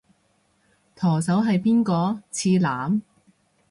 [0.95, 2.23] 舵手係邊個？
[2.31, 3.03] 次男？